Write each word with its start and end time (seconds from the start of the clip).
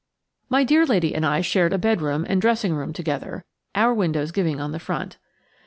My 0.49 0.63
dear 0.63 0.83
lady 0.83 1.13
and 1.13 1.23
I 1.23 1.41
shared 1.41 1.73
a 1.73 1.77
bedroom 1.77 2.25
and 2.27 2.41
dressing 2.41 2.73
room 2.73 2.91
together, 2.91 3.45
our 3.75 3.93
windows 3.93 4.31
giving 4.31 4.59
on 4.59 4.71
the 4.71 4.79
front. 4.79 5.17